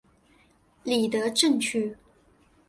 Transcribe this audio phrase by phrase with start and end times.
[0.83, 1.95] 里德镇区。